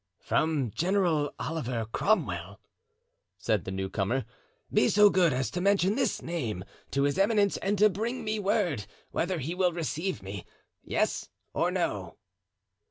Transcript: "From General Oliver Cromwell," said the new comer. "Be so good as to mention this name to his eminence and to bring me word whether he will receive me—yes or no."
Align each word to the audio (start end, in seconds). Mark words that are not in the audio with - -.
"From 0.17 0.71
General 0.71 1.31
Oliver 1.37 1.85
Cromwell," 1.85 2.59
said 3.37 3.65
the 3.65 3.71
new 3.71 3.87
comer. 3.87 4.25
"Be 4.73 4.89
so 4.89 5.11
good 5.11 5.31
as 5.31 5.51
to 5.51 5.61
mention 5.61 5.93
this 5.93 6.23
name 6.23 6.63
to 6.89 7.03
his 7.03 7.19
eminence 7.19 7.57
and 7.57 7.77
to 7.77 7.87
bring 7.87 8.23
me 8.23 8.39
word 8.39 8.87
whether 9.11 9.37
he 9.37 9.53
will 9.53 9.73
receive 9.73 10.23
me—yes 10.23 11.29
or 11.53 11.69
no." 11.69 12.17